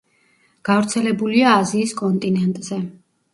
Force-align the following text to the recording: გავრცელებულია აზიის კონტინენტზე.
გავრცელებულია 0.69 1.51
აზიის 1.59 1.93
კონტინენტზე. 2.01 2.81